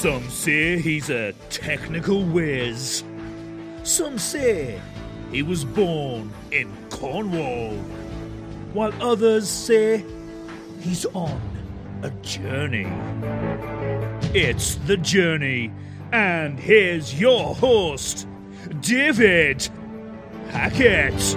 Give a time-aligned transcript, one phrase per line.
[0.00, 3.04] Some say he's a technical whiz.
[3.82, 4.80] Some say
[5.30, 7.74] he was born in Cornwall.
[8.72, 10.02] While others say
[10.80, 11.38] he's on
[12.02, 12.90] a journey.
[14.32, 15.70] It's The Journey,
[16.12, 18.26] and here's your host,
[18.80, 19.68] David
[20.48, 21.36] Hackett.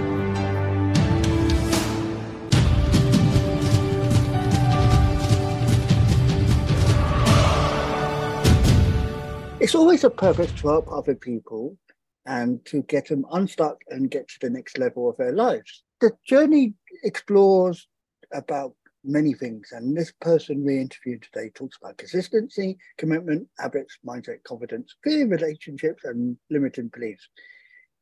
[9.64, 11.78] It's always a purpose to help other people
[12.26, 15.84] and to get them unstuck and get to the next level of their lives.
[16.02, 17.88] The journey explores
[18.34, 18.74] about
[19.04, 24.96] many things, and this person we interviewed today talks about consistency, commitment, habits, mindset, confidence,
[25.02, 27.26] fear, relationships, and limiting beliefs.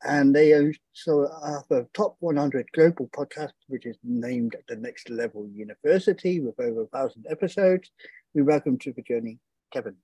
[0.03, 5.47] And they also have a top 100 global podcast, which is named the Next Level
[5.49, 7.89] University with over a thousand episodes.
[8.35, 9.39] We welcome to the journey,
[9.73, 9.95] Kevin.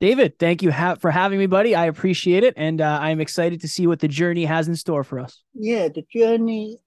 [0.00, 1.74] David, thank you ha- for having me, buddy.
[1.74, 2.54] I appreciate it.
[2.56, 5.42] And uh, I'm excited to see what the journey has in store for us.
[5.54, 6.78] Yeah, the journey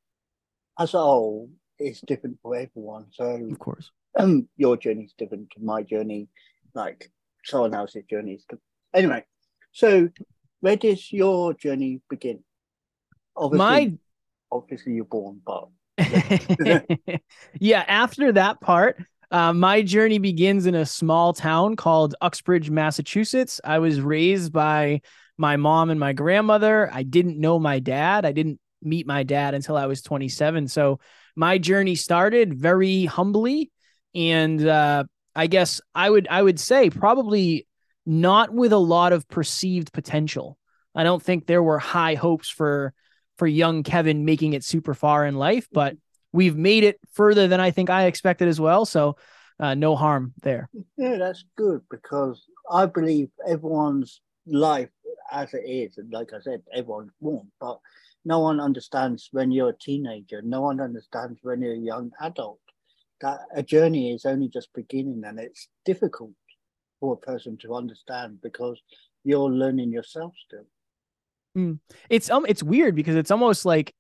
[0.78, 3.08] as a whole is different for everyone.
[3.12, 6.28] So, of course, um, your journey is different to my journey,
[6.74, 7.12] like
[7.44, 8.46] someone else's journey is.
[8.94, 9.24] Anyway,
[9.72, 10.10] so
[10.60, 12.44] where does your journey begin?
[13.36, 13.94] Obviously, my
[14.52, 15.68] obviously you're born, but
[17.60, 23.60] yeah, after that part, uh, my journey begins in a small town called Uxbridge, Massachusetts.
[23.64, 25.02] I was raised by
[25.38, 26.90] my mom and my grandmother.
[26.92, 28.26] I didn't know my dad.
[28.26, 30.68] I didn't meet my dad until I was 27.
[30.68, 31.00] So
[31.36, 33.72] my journey started very humbly,
[34.16, 35.04] and uh,
[35.36, 37.68] I guess I would I would say probably
[38.06, 40.58] not with a lot of perceived potential.
[40.96, 42.94] I don't think there were high hopes for
[43.38, 45.96] for young Kevin making it super far in life, but
[46.38, 48.86] we've made it further than I think I expected as well.
[48.86, 49.18] So
[49.60, 50.70] uh, no harm there.
[50.96, 54.90] Yeah, that's good because I believe everyone's life
[55.32, 57.80] as it is, and like I said, everyone's born, but
[58.24, 60.42] no one understands when you're a teenager.
[60.42, 62.60] No one understands when you're a young adult.
[63.20, 66.32] That a journey is only just beginning, and it's difficult
[67.00, 68.80] for a person to understand because
[69.24, 70.68] you're learning yourself still.
[71.58, 71.80] Mm.
[72.10, 73.94] It's um, it's weird because it's almost like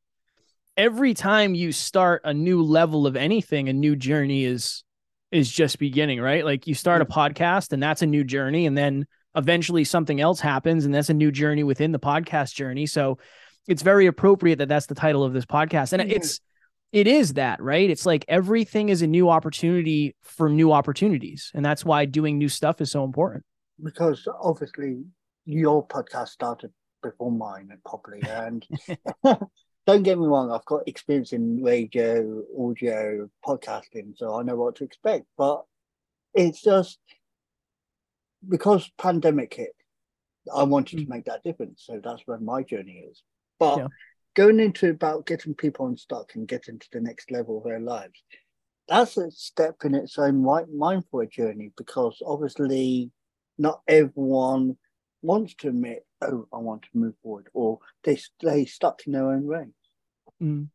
[0.77, 4.83] every time you start a new level of anything, a new journey is
[5.31, 6.45] is just beginning, right?
[6.45, 9.05] Like you start a podcast and that's a new journey and then
[9.35, 12.85] eventually something else happens and that's a new journey within the podcast journey.
[12.85, 13.17] So
[13.67, 15.91] it's very appropriate that that's the title of this podcast.
[15.91, 16.11] And mm-hmm.
[16.11, 16.39] it's
[16.93, 17.89] it is that, right?
[17.89, 21.51] It's like everything is a new opportunity for new opportunities.
[21.53, 23.43] And that's why doing new stuff is so important.
[23.83, 25.03] Because obviously
[25.43, 26.71] your podcast started
[27.03, 28.65] before mine properly and
[29.87, 34.75] don't get me wrong, I've got experience in radio, audio, podcasting, so I know what
[34.75, 35.25] to expect.
[35.37, 35.63] But
[36.33, 36.99] it's just
[38.47, 39.73] because pandemic hit,
[40.53, 41.03] I wanted mm.
[41.05, 41.83] to make that difference.
[41.87, 43.23] So that's where my journey is.
[43.59, 43.87] But yeah.
[44.35, 48.21] going into about getting people unstuck and getting to the next level of their lives,
[48.89, 53.09] that's a step in its own right mind for a journey because obviously
[53.57, 54.75] not everyone
[55.21, 59.31] wants to admit, oh, I want to move forward, or they stay stuck in their
[59.31, 59.67] own way.
[60.41, 60.69] Mm.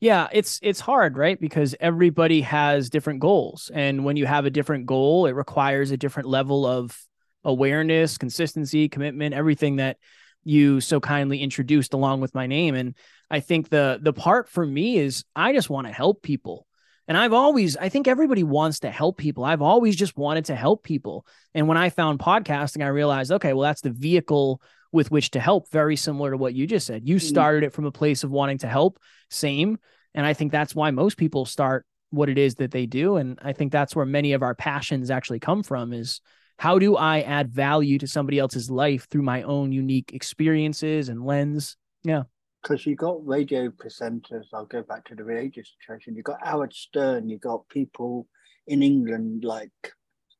[0.00, 1.40] Yeah, it's it's hard, right?
[1.40, 5.96] Because everybody has different goals, and when you have a different goal, it requires a
[5.96, 6.98] different level of
[7.44, 9.98] awareness, consistency, commitment, everything that
[10.42, 12.74] you so kindly introduced along with my name.
[12.74, 12.96] And
[13.30, 16.66] I think the the part for me is I just want to help people.
[17.08, 19.44] And I've always, I think everybody wants to help people.
[19.44, 21.24] I've always just wanted to help people.
[21.54, 24.60] And when I found podcasting, I realized, okay, well, that's the vehicle
[24.96, 27.06] with which to help, very similar to what you just said.
[27.06, 27.26] You mm-hmm.
[27.26, 28.98] started it from a place of wanting to help,
[29.30, 29.78] same.
[30.14, 33.16] And I think that's why most people start what it is that they do.
[33.16, 36.20] And I think that's where many of our passions actually come from is
[36.58, 41.24] how do I add value to somebody else's life through my own unique experiences and
[41.24, 41.76] lens?
[42.02, 42.22] Yeah.
[42.62, 46.16] Because you got radio presenters, I'll go back to the radio situation.
[46.16, 48.26] You got Howard Stern, you got people
[48.66, 49.92] in England like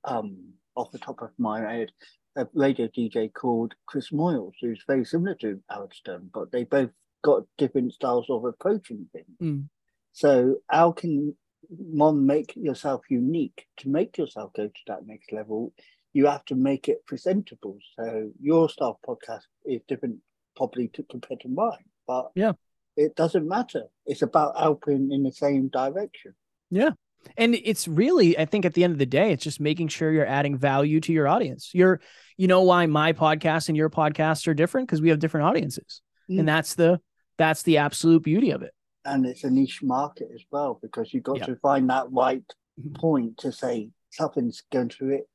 [0.05, 1.91] um off the top of my head,
[2.37, 6.91] a radio DJ called Chris Moyles, who's very similar to Howard Stern, but they both
[7.23, 9.37] got different styles of approaching things.
[9.43, 9.69] Mm.
[10.13, 11.35] So how can
[11.69, 15.73] one make yourself unique to make yourself go to that next level?
[16.13, 17.79] You have to make it presentable.
[17.97, 20.19] So your style podcast is different,
[20.57, 22.53] probably to compared to mine, but yeah,
[22.97, 23.85] it doesn't matter.
[24.07, 26.35] It's about helping in the same direction.
[26.71, 26.91] Yeah,
[27.37, 30.13] and it's really i think at the end of the day it's just making sure
[30.13, 32.01] you're adding value to your audience you're
[32.37, 36.03] you know why my podcast and your podcast are different because we have different audiences
[36.31, 36.39] mm.
[36.39, 37.01] and that's the
[37.39, 38.73] that's the absolute beauty of it
[39.05, 41.47] and it's a niche market as well because you've got yeah.
[41.47, 42.45] to find that right
[42.81, 42.95] mm-hmm.
[42.95, 45.29] point to say something's going to it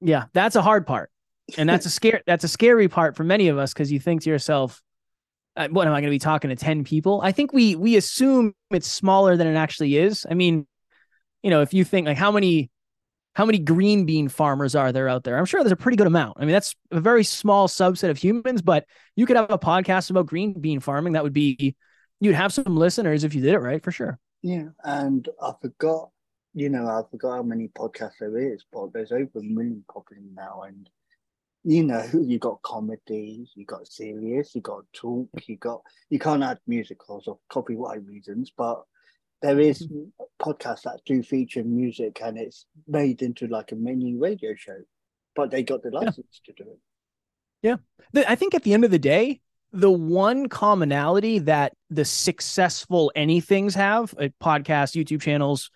[0.00, 1.10] Yeah, that's a hard part.
[1.56, 4.22] And that's a scare that's a scary part for many of us because you think
[4.22, 4.82] to yourself,
[5.56, 7.20] uh, what am I going to be talking to 10 people?
[7.22, 10.26] I think we we assume it's smaller than it actually is.
[10.30, 10.66] I mean,
[11.42, 12.70] you know, if you think like how many
[13.34, 15.38] how many green bean farmers are there out there?
[15.38, 16.38] I'm sure there's a pretty good amount.
[16.38, 20.10] I mean, that's a very small subset of humans, but you could have a podcast
[20.10, 21.12] about green bean farming.
[21.12, 21.76] That would be
[22.20, 24.18] you'd have some listeners if you did it right for sure.
[24.42, 26.10] Yeah, and I forgot,
[26.54, 30.34] you know, I forgot how many podcasts there is, but there's over a million popping
[30.34, 30.88] now, and
[31.64, 36.42] you know, you got comedy, you got serious, you got talk, you got you can't
[36.42, 38.82] add musicals of copyright reasons, but
[39.42, 40.08] there is mm-hmm.
[40.40, 44.78] podcasts that do feature music and it's made into like a mini radio show,
[45.34, 46.54] but they got the license yeah.
[46.54, 46.78] to do it.
[47.62, 48.24] Yeah.
[48.26, 49.40] I think at the end of the day,
[49.72, 55.70] the one commonality that the successful anythings have, uh, podcasts, YouTube channels,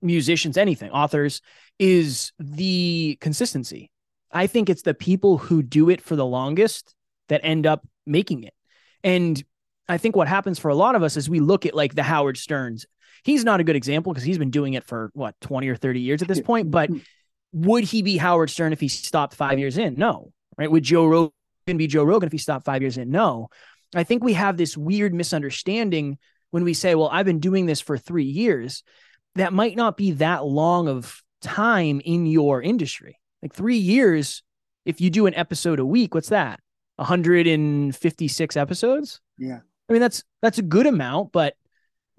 [0.00, 1.40] musicians, anything, authors,
[1.78, 3.90] is the consistency.
[4.32, 6.94] I think it's the people who do it for the longest
[7.28, 8.54] that end up making it.
[9.02, 9.42] And
[9.88, 12.02] I think what happens for a lot of us is we look at like the
[12.02, 12.86] Howard Sterns.
[13.24, 16.00] He's not a good example because he's been doing it for what 20 or 30
[16.00, 17.66] years at this point, but mm-hmm.
[17.66, 19.94] would he be Howard Stern if he stopped 5 years in?
[19.94, 20.32] No.
[20.56, 20.70] Right?
[20.70, 21.32] Would Joe Rogan
[21.76, 23.10] be Joe Rogan if he stopped 5 years in?
[23.10, 23.48] No.
[23.94, 26.18] I think we have this weird misunderstanding
[26.50, 28.82] when we say, "Well, I've been doing this for 3 years."
[29.36, 33.18] That might not be that long of time in your industry.
[33.42, 34.42] Like 3 years
[34.84, 36.60] if you do an episode a week, what's that?
[36.96, 39.20] 156 episodes?
[39.38, 39.60] Yeah.
[39.88, 41.54] I mean, that's that's a good amount, but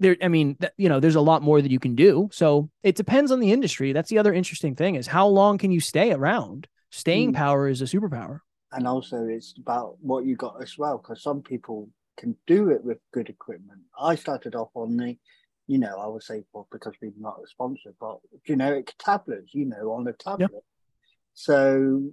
[0.00, 2.28] there, I mean, you know, there's a lot more that you can do.
[2.32, 3.92] So it depends on the industry.
[3.92, 6.68] That's the other interesting thing is how long can you stay around?
[6.90, 7.36] Staying mm.
[7.36, 8.40] power is a superpower.
[8.72, 12.84] And also, it's about what you got as well, because some people can do it
[12.84, 13.80] with good equipment.
[13.98, 15.16] I started off on the,
[15.66, 19.66] you know, I would say well, because we're not a sponsor, but generic tablets, you
[19.66, 20.50] know, on the tablet.
[20.52, 20.62] Yep.
[21.34, 22.12] So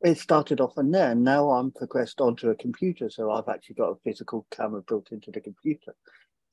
[0.00, 1.12] it started off on there.
[1.12, 5.12] And now I'm progressed onto a computer, so I've actually got a physical camera built
[5.12, 5.94] into the computer,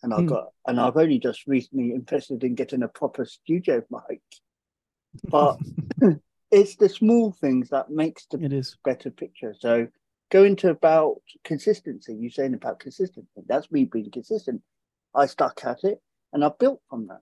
[0.04, 0.30] and I've mm.
[0.30, 4.22] got and I've only just recently invested in getting a proper studio mic.
[5.26, 5.58] But
[6.52, 8.78] it's the small things that makes the it is.
[8.84, 9.56] better picture.
[9.58, 9.88] So
[10.32, 13.42] going to about consistency, you're saying about consistency.
[13.48, 14.62] That's me being consistent.
[15.16, 16.02] I stuck at it
[16.34, 17.22] and I built from that.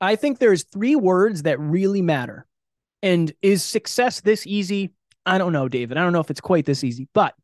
[0.00, 2.46] I think there's three words that really matter
[3.04, 4.94] and is success this easy?
[5.26, 5.98] I don't know, David.
[5.98, 7.34] I don't know if it's quite this easy, but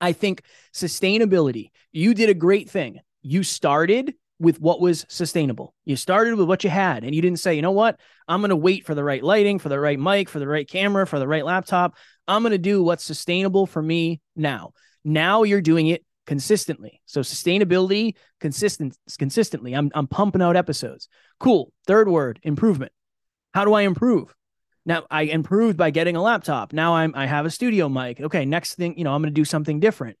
[0.00, 0.42] I think
[0.72, 1.70] sustainability.
[1.92, 3.00] You did a great thing.
[3.26, 5.74] You started with what was sustainable.
[5.84, 7.98] You started with what you had, and you didn't say, you know what?
[8.28, 10.68] I'm going to wait for the right lighting, for the right mic, for the right
[10.68, 11.96] camera, for the right laptop.
[12.28, 14.72] I'm going to do what's sustainable for me now.
[15.04, 17.00] Now you're doing it consistently.
[17.06, 19.74] So sustainability, consistent, consistently.
[19.74, 21.08] I'm I'm pumping out episodes.
[21.40, 21.72] Cool.
[21.86, 22.92] Third word, improvement.
[23.54, 24.34] How do I improve?
[24.84, 26.72] Now I improved by getting a laptop.
[26.72, 28.20] Now I'm I have a studio mic.
[28.20, 30.18] Okay, next thing, you know, I'm going to do something different.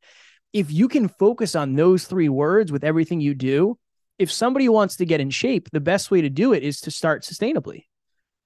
[0.56, 3.78] If you can focus on those three words with everything you do,
[4.18, 6.90] if somebody wants to get in shape, the best way to do it is to
[6.90, 7.84] start sustainably.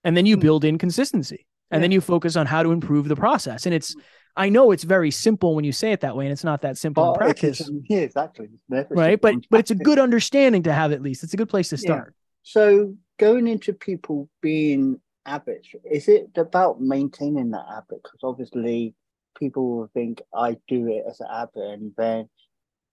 [0.02, 0.40] And then you hmm.
[0.40, 1.46] build in consistency.
[1.70, 1.84] And yeah.
[1.84, 3.66] then you focus on how to improve the process.
[3.66, 3.94] And it's
[4.36, 6.78] I know it's very simple when you say it that way, and it's not that
[6.78, 7.68] simple in practice.
[7.88, 8.48] Yeah, exactly.
[8.68, 9.20] Right.
[9.20, 11.22] But but it's a good understanding to have at least.
[11.22, 12.08] It's a good place to start.
[12.08, 12.14] Yeah.
[12.42, 15.68] So going into people being habits.
[15.90, 18.02] Is it about maintaining that habit?
[18.02, 18.94] Because obviously,
[19.38, 22.28] people will think I do it as an habit, and then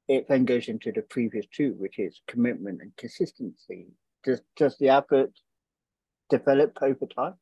[0.07, 3.87] it then goes into the previous two, which is commitment and consistency.
[4.23, 5.31] Does does the habit
[6.29, 7.35] develop over time?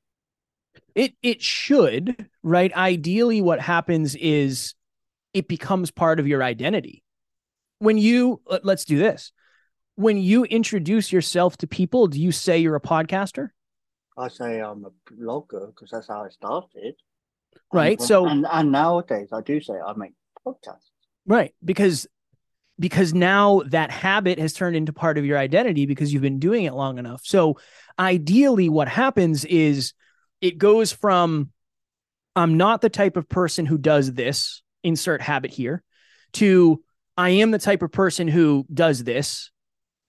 [0.94, 2.74] It it should, right?
[2.74, 4.74] Ideally, what happens is
[5.34, 7.04] it becomes part of your identity.
[7.80, 9.32] When you let's do this.
[9.98, 13.50] When you introduce yourself to people, do you say you're a podcaster?
[14.18, 16.96] I say I'm a blogger because that's how I started.
[17.74, 18.00] Right.
[18.00, 20.14] And, so and, and nowadays I do say I make
[20.46, 20.90] podcasts.
[21.26, 21.54] Right.
[21.64, 22.08] Because
[22.80, 26.66] because now that habit has turned into part of your identity because you've been doing
[26.66, 27.22] it long enough.
[27.24, 27.58] So
[27.98, 29.94] ideally what happens is
[30.42, 31.52] it goes from
[32.36, 35.84] I'm not the type of person who does this, insert habit here,
[36.34, 36.84] to
[37.18, 39.52] I am the type of person who does this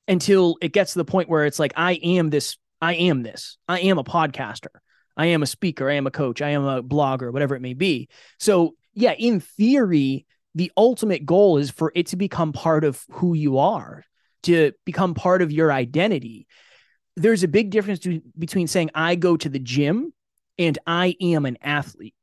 [0.09, 3.57] until it gets to the point where it's like I am this I am this.
[3.69, 4.69] I am a podcaster.
[5.17, 5.91] I am a speaker.
[5.91, 6.43] I am a coach.
[6.43, 8.09] I am a blogger, whatever it may be.
[8.39, 13.35] So, yeah, in theory, the ultimate goal is for it to become part of who
[13.35, 14.05] you are,
[14.45, 16.47] to become part of your identity.
[17.17, 20.13] There's a big difference to, between saying, I go to the gym
[20.59, 22.15] and I am an athlete.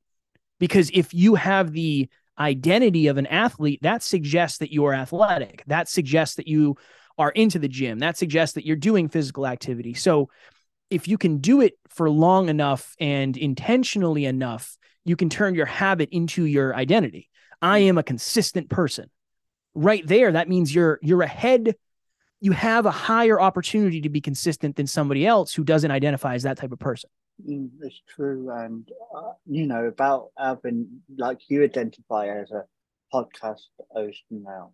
[0.60, 2.10] Because if you have the
[2.40, 5.64] identity of an athlete, that suggests that you're athletic.
[5.68, 6.78] That suggests that you
[7.18, 8.00] are into the gym.
[8.00, 9.94] That suggests that you're doing physical activity.
[9.94, 10.30] So
[10.94, 15.66] if you can do it for long enough and intentionally enough, you can turn your
[15.66, 17.30] habit into your identity.
[17.62, 19.10] I am a consistent person.
[19.74, 21.76] Right there, that means you're you're ahead.
[22.40, 26.44] You have a higher opportunity to be consistent than somebody else who doesn't identify as
[26.44, 27.10] that type of person.
[27.50, 32.66] Mm, it's true, and uh, you know about having like you identify as a
[33.12, 34.74] podcast host now,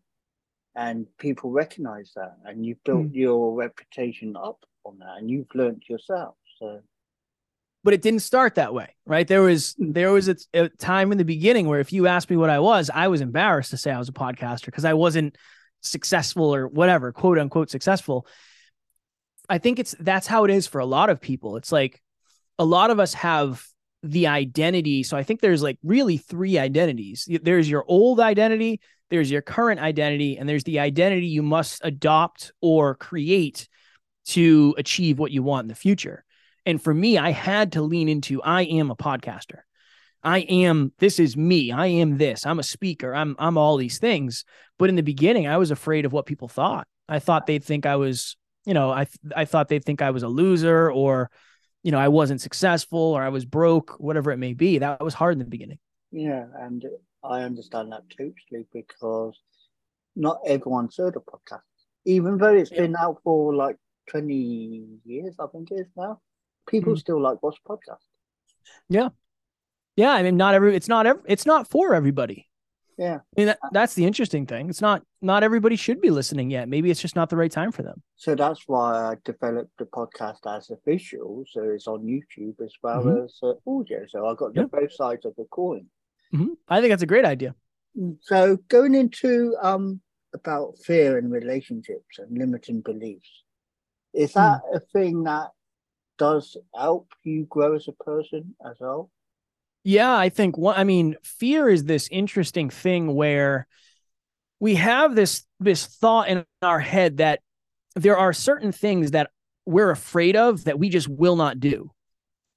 [0.76, 3.16] and people recognize that, and you've built mm.
[3.16, 6.36] your reputation up on that, and you've learned yourself.
[6.60, 6.82] So,
[7.84, 9.28] but it didn't start that way, right?
[9.28, 12.38] There was there was a, a time in the beginning where if you asked me
[12.38, 15.38] what I was, I was embarrassed to say I was a podcaster because I wasn't
[15.82, 18.28] successful or whatever, quote unquote successful.
[19.50, 21.58] I think it's that's how it is for a lot of people.
[21.58, 22.02] It's like
[22.58, 23.64] a lot of us have
[24.04, 25.04] the identity.
[25.04, 27.28] So I think there's like really three identities.
[27.42, 32.52] There's your old identity, there's your current identity, and there's the identity you must adopt
[32.62, 33.68] or create
[34.30, 36.24] to achieve what you want in the future.
[36.66, 39.62] And for me, I had to lean into I am a podcaster.
[40.22, 41.72] I am this is me.
[41.72, 42.46] I am this.
[42.46, 43.16] I'm a speaker.
[43.16, 44.44] I'm I'm all these things.
[44.78, 46.88] But in the beginning, I was afraid of what people thought.
[47.08, 50.24] I thought they'd think I was, you know, I I thought they'd think I was
[50.24, 51.32] a loser or
[51.84, 54.80] you know, I wasn't successful or I was broke, whatever it may be.
[54.80, 55.80] That was hard in the beginning.
[56.12, 56.84] Yeah, and
[57.24, 59.40] I understand that totally because
[60.16, 61.62] not everyone's heard a podcast.
[62.06, 62.82] Even though it's yeah.
[62.82, 63.78] been out for like
[64.10, 66.20] 20 years, I think it is now,
[66.68, 67.00] people mm.
[67.00, 68.08] still like watch podcasts.
[68.90, 69.10] Yeah.
[69.96, 70.12] Yeah.
[70.12, 72.48] I mean, not every, it's not every, it's not for everybody.
[72.98, 73.16] Yeah.
[73.16, 74.70] I mean, that, that's the interesting thing.
[74.70, 76.68] It's not, not everybody should be listening yet.
[76.68, 78.04] Maybe it's just not the right time for them.
[78.18, 81.46] So that's why I developed the podcast as official.
[81.50, 83.24] So it's on YouTube as well mm-hmm.
[83.24, 84.06] as uh, audio.
[84.08, 85.86] So I've got the both sides of the coin.
[86.34, 86.54] Mm-hmm.
[86.68, 87.56] I think that's a great idea.
[87.98, 90.02] Mm, so going into um
[90.34, 93.30] about fear and relationships and limiting beliefs,
[94.14, 94.76] is that mm.
[94.76, 95.50] a thing that
[96.18, 99.10] does help you grow as a person as well?
[99.84, 103.68] Yeah, I think one I mean, fear is this interesting thing where
[104.60, 107.40] we have this this thought in our head that
[107.96, 109.32] there are certain things that
[109.66, 111.92] we're afraid of that we just will not do.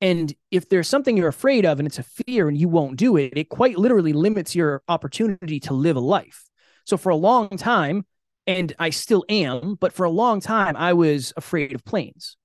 [0.01, 3.17] And if there's something you're afraid of and it's a fear and you won't do
[3.17, 6.45] it, it quite literally limits your opportunity to live a life.
[6.85, 8.05] So for a long time,
[8.47, 12.37] and I still am, but for a long time, I was afraid of planes.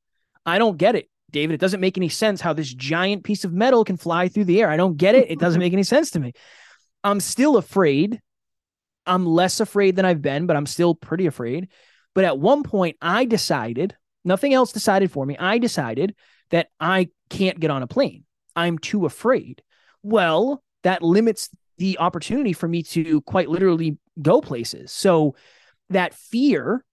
[0.45, 1.09] I don't get it.
[1.31, 4.45] David, it doesn't make any sense how this giant piece of metal can fly through
[4.45, 4.69] the air.
[4.69, 5.29] I don't get it.
[5.29, 6.33] It doesn't make any sense to me.
[7.03, 8.21] I'm still afraid.
[9.05, 11.69] I'm less afraid than I've been, but I'm still pretty afraid.
[12.13, 15.37] But at one point, I decided, nothing else decided for me.
[15.37, 16.15] I decided
[16.49, 18.23] that I can't get on a plane.
[18.55, 19.61] I'm too afraid.
[20.01, 24.91] Well, that limits the opportunity for me to quite literally go places.
[24.91, 25.35] So
[25.89, 26.83] that fear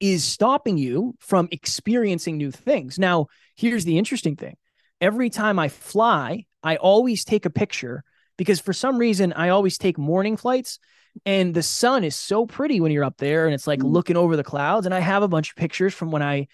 [0.00, 2.98] is stopping you from experiencing new things.
[2.98, 4.56] Now, here's the interesting thing
[5.00, 8.04] every time I fly, I always take a picture
[8.36, 10.78] because for some reason, I always take morning flights
[11.26, 13.88] and the sun is so pretty when you're up there and it's like mm-hmm.
[13.88, 14.86] looking over the clouds.
[14.86, 16.48] And I have a bunch of pictures from when I,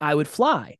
[0.00, 0.78] I would fly.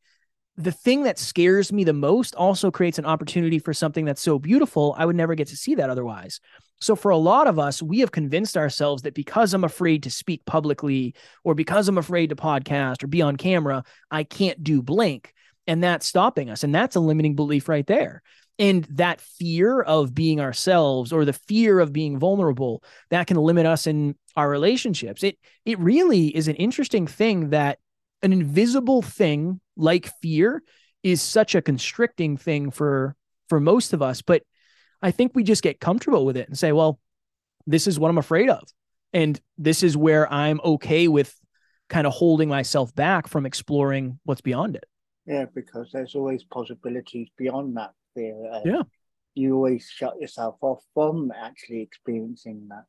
[0.56, 4.38] The thing that scares me the most also creates an opportunity for something that's so
[4.38, 4.94] beautiful.
[4.96, 6.40] I would never get to see that otherwise.
[6.80, 10.10] So, for a lot of us, we have convinced ourselves that because I'm afraid to
[10.10, 14.82] speak publicly or because I'm afraid to podcast or be on camera, I can't do
[14.82, 15.32] blank.
[15.66, 16.62] And that's stopping us.
[16.62, 18.22] And that's a limiting belief right there.
[18.58, 23.66] And that fear of being ourselves or the fear of being vulnerable that can limit
[23.66, 25.22] us in our relationships.
[25.22, 27.78] It it really is an interesting thing that
[28.22, 30.62] an invisible thing like fear
[31.02, 33.16] is such a constricting thing for
[33.48, 34.42] for most of us, but
[35.04, 36.99] I think we just get comfortable with it and say, well,
[37.66, 38.62] this is what I'm afraid of.
[39.12, 41.38] And this is where I'm okay with
[41.90, 44.87] kind of holding myself back from exploring what's beyond it.
[45.26, 48.50] Yeah, because there's always possibilities beyond that fear.
[48.50, 48.82] Uh, yeah.
[49.34, 52.84] You always shut yourself off from actually experiencing that.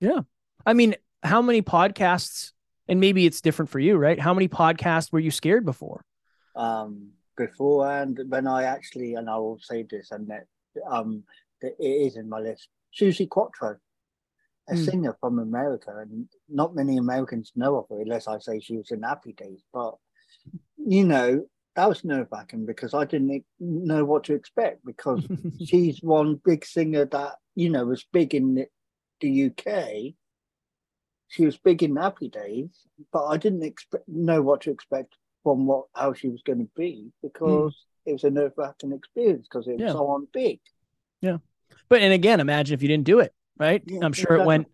[0.00, 0.22] Yeah.
[0.66, 2.50] I mean, how many podcasts,
[2.88, 4.18] and maybe it's different for you, right?
[4.18, 6.04] How many podcasts were you scared before?
[6.56, 10.46] Um, before and when I actually, and I will say this, and that
[10.90, 11.22] um,
[11.62, 12.68] it is in my list.
[12.98, 13.76] Suzi Quatro,
[14.68, 14.84] a mm.
[14.84, 18.90] singer from America, and not many Americans know of her unless I say she was
[18.90, 19.62] in Happy Days.
[19.72, 19.96] But
[20.76, 25.26] you know, that was nerve wracking because I didn't know what to expect because
[25.64, 28.66] she's one big singer that you know was big in the,
[29.20, 30.14] the UK.
[31.28, 32.68] She was big in Happy Days,
[33.10, 36.70] but I didn't expect know what to expect from what how she was going to
[36.76, 38.10] be because mm.
[38.10, 39.92] it was a nerve wracking experience because it was yeah.
[39.92, 40.60] so on big.
[41.20, 41.38] Yeah.
[41.88, 43.82] But and again, imagine if you didn't do it, right?
[43.86, 44.42] Yeah, I'm sure exactly.
[44.42, 44.66] it went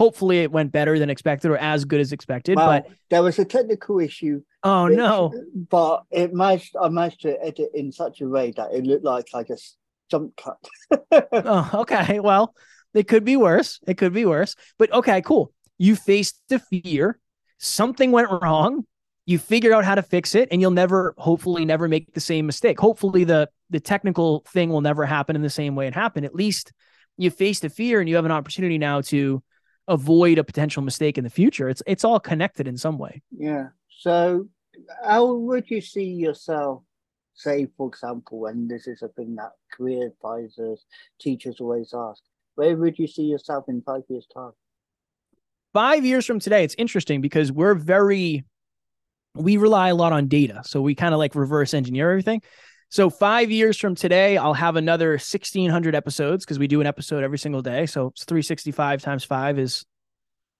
[0.00, 2.56] hopefully it went better than expected or as good as expected.
[2.56, 4.40] Well, but there was a technical issue.
[4.62, 5.30] oh which- no,
[5.68, 6.74] But it managed.
[6.80, 9.76] I managed to edit in such a way that it looked like I just
[10.10, 10.58] jump cut.
[11.32, 12.18] oh, okay.
[12.18, 12.54] Well,
[12.94, 13.78] it could be worse.
[13.86, 14.56] It could be worse.
[14.78, 15.52] But okay, cool.
[15.76, 17.18] You faced the fear.
[17.58, 18.86] Something went wrong.
[19.26, 22.46] You figured out how to fix it, and you'll never, hopefully, never make the same
[22.46, 22.80] mistake.
[22.80, 26.26] Hopefully, the the technical thing will never happen in the same way it happened.
[26.26, 26.72] At least
[27.16, 29.42] you faced the fear, and you have an opportunity now to
[29.88, 31.68] avoid a potential mistake in the future.
[31.68, 33.22] It's it's all connected in some way.
[33.36, 33.68] yeah.
[34.00, 34.48] So,
[35.04, 36.82] how would you see yourself?
[37.34, 40.84] Say, for example, and this is a thing that career advisors,
[41.18, 42.22] teachers always ask,
[42.54, 44.52] where would you see yourself in five years' time?
[45.72, 48.44] five years from today, it's interesting because we're very,
[49.34, 50.62] we rely a lot on data.
[50.64, 52.42] So we kind of like reverse engineer everything.
[52.90, 57.22] So five years from today, I'll have another 1600 episodes because we do an episode
[57.22, 57.86] every single day.
[57.86, 59.84] So it's 365 times five is,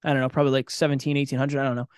[0.05, 1.61] I don't know, probably like 17, 1800.
[1.61, 1.89] I don't know.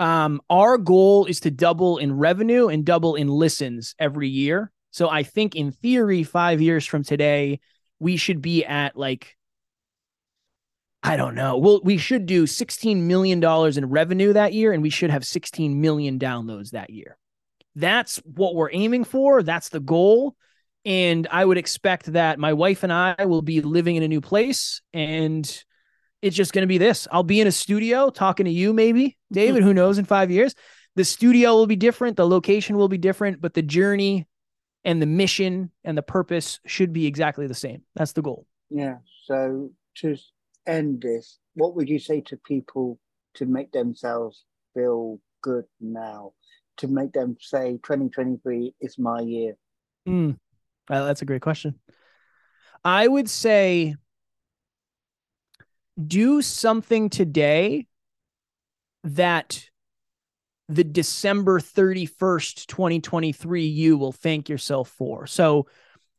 [0.00, 4.72] Um, our goal is to double in revenue and double in listens every year.
[4.90, 7.60] So I think in theory, five years from today,
[8.00, 9.36] we should be at like
[11.04, 11.56] I don't know.
[11.56, 15.80] Well, we should do $16 million in revenue that year, and we should have 16
[15.80, 17.16] million downloads that year.
[17.74, 19.42] That's what we're aiming for.
[19.42, 20.36] That's the goal.
[20.84, 24.20] And I would expect that my wife and I will be living in a new
[24.20, 24.80] place.
[24.92, 25.44] And
[26.22, 29.08] it's just going to be this I'll be in a studio talking to you, maybe,
[29.08, 29.34] mm-hmm.
[29.34, 30.54] David, who knows in five years.
[30.96, 34.26] The studio will be different, the location will be different, but the journey
[34.84, 37.82] and the mission and the purpose should be exactly the same.
[37.94, 38.46] That's the goal.
[38.70, 38.96] Yeah.
[39.26, 40.16] So to
[40.66, 42.98] end this, what would you say to people
[43.34, 44.44] to make themselves
[44.74, 46.32] feel good now?
[46.78, 49.54] To make them say 2023 is my year.
[50.08, 50.38] Mm,
[50.88, 51.78] well, that's a great question.
[52.84, 53.96] I would say
[56.06, 57.86] do something today
[59.04, 59.68] that
[60.68, 65.26] the December 31st, 2023 you will thank yourself for.
[65.26, 65.66] So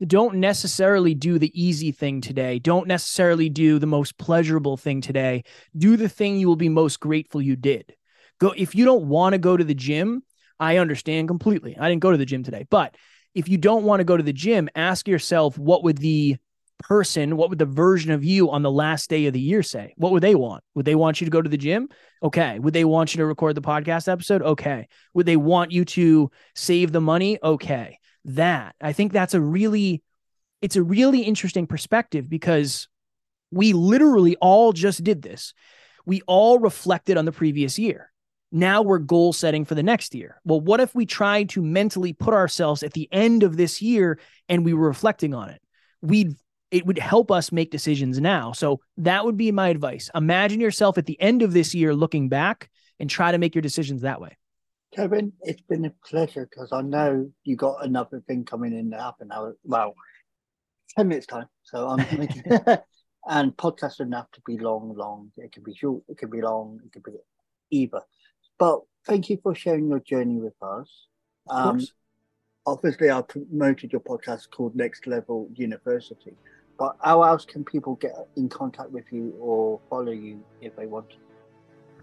[0.06, 2.58] don't necessarily do the easy thing today.
[2.60, 5.44] Don't necessarily do the most pleasurable thing today.
[5.78, 7.96] Do the thing you will be most grateful you did.
[8.40, 10.24] Go if you don't want to go to the gym,
[10.60, 11.78] I understand completely.
[11.78, 12.96] I didn't go to the gym today, but
[13.36, 16.38] if you don't want to go to the gym, ask yourself what would the
[16.80, 19.94] person, what would the version of you on the last day of the year say?
[19.98, 20.64] What would they want?
[20.76, 21.90] Would they want you to go to the gym?
[22.24, 22.58] Okay.
[22.60, 24.42] Would they want you to record the podcast episode?
[24.42, 24.88] Okay.
[25.14, 27.38] Would they want you to save the money?
[27.44, 28.00] Okay.
[28.26, 30.02] That I think that's a really,
[30.62, 32.88] it's a really interesting perspective because
[33.52, 35.54] we literally all just did this.
[36.06, 38.12] We all reflected on the previous year.
[38.52, 40.42] Now we're goal setting for the next year.
[40.44, 44.20] Well, what if we tried to mentally put ourselves at the end of this year
[44.48, 45.62] and we were reflecting on it?
[46.02, 46.36] We'd
[46.72, 48.52] it would help us make decisions now.
[48.52, 50.10] So that would be my advice.
[50.14, 53.62] Imagine yourself at the end of this year looking back and try to make your
[53.62, 54.38] decisions that way.
[54.96, 59.16] Kevin, it's been a pleasure because I know you got another thing coming in half
[59.20, 59.56] an hour.
[59.64, 59.94] Well,
[60.98, 61.48] 10 minutes time.
[61.64, 62.44] So I'm making,
[63.28, 65.32] and podcasts don't have to be long, long.
[65.38, 67.18] It can be short, it can be long, it can be
[67.72, 68.02] either.
[68.60, 71.08] But thank you for sharing your journey with us.
[71.50, 71.82] Um,
[72.66, 76.36] obviously, I promoted your podcast called Next Level University.
[76.78, 80.86] But how else can people get in contact with you or follow you if they
[80.86, 81.16] want to?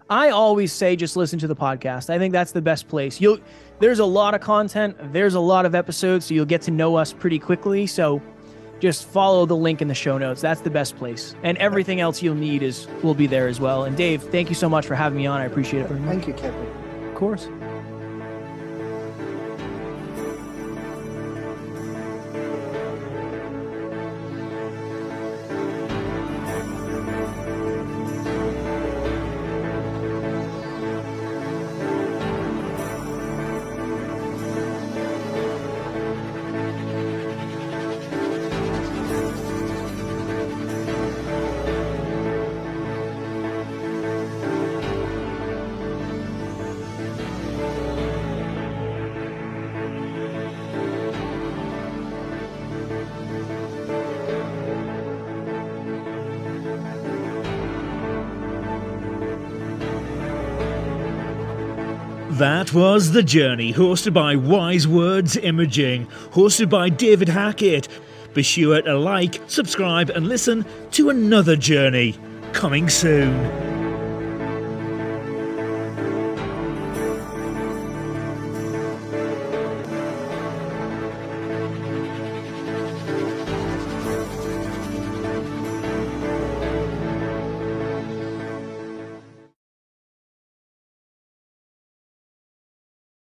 [0.09, 2.09] I always say just listen to the podcast.
[2.09, 3.19] I think that's the best place.
[3.19, 3.39] You'll
[3.79, 6.95] there's a lot of content, there's a lot of episodes, so you'll get to know
[6.95, 7.87] us pretty quickly.
[7.87, 8.21] So
[8.79, 10.41] just follow the link in the show notes.
[10.41, 11.35] That's the best place.
[11.43, 13.83] And everything else you'll need is will be there as well.
[13.85, 15.41] And Dave, thank you so much for having me on.
[15.41, 16.09] I appreciate it very much.
[16.09, 16.67] Thank you, Kevin.
[17.07, 17.47] Of course.
[62.37, 67.87] That was The Journey, hosted by Wise Words Imaging, hosted by David Hackett.
[68.35, 72.15] Be sure to like, subscribe, and listen to another journey
[72.53, 73.66] coming soon.